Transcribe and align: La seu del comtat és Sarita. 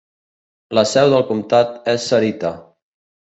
La 0.77 0.83
seu 0.91 1.11
del 1.11 1.25
comtat 1.27 1.77
és 1.95 2.09
Sarita. 2.13 2.53